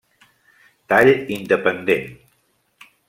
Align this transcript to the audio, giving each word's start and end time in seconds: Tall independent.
Tall 0.89 1.11
independent. 1.37 2.17